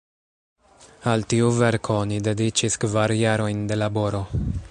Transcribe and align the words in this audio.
Al 1.11 1.25
tiu 1.33 1.51
verko 1.57 1.99
oni 2.05 2.17
dediĉis 2.29 2.79
kvar 2.85 3.15
jarojn 3.19 3.63
de 3.73 3.81
laboro. 3.85 4.27